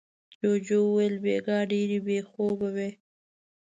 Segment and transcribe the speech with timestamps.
[0.41, 2.89] جوجو وويل: بېګا ډېر بې خوبه وې.